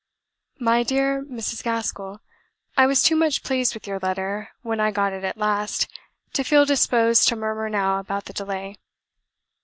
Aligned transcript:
"My 0.59 0.81
dear 0.81 1.23
Mrs. 1.25 1.61
Gaskell, 1.63 2.21
I 2.75 2.87
was 2.87 3.03
too 3.03 3.15
much 3.15 3.43
pleased 3.43 3.75
with 3.75 3.85
your 3.85 3.99
letter, 3.99 4.49
when 4.63 4.79
I 4.79 4.89
got 4.89 5.13
it 5.13 5.23
at 5.23 5.37
last, 5.37 5.87
to 6.33 6.43
feel 6.43 6.65
disposed 6.65 7.27
to 7.27 7.35
murmur 7.35 7.69
now 7.69 7.99
about 7.99 8.25
the 8.25 8.33
delay. 8.33 8.77